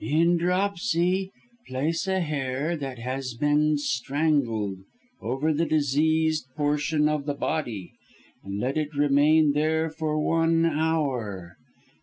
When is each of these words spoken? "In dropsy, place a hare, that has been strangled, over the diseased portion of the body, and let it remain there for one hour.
"In 0.03 0.37
dropsy, 0.37 1.31
place 1.67 2.07
a 2.07 2.21
hare, 2.21 2.75
that 2.75 2.97
has 2.97 3.35
been 3.35 3.77
strangled, 3.77 4.79
over 5.21 5.53
the 5.53 5.67
diseased 5.67 6.47
portion 6.57 7.07
of 7.07 7.27
the 7.27 7.35
body, 7.35 7.91
and 8.43 8.59
let 8.59 8.79
it 8.79 8.95
remain 8.95 9.51
there 9.53 9.91
for 9.91 10.19
one 10.19 10.65
hour. 10.65 11.55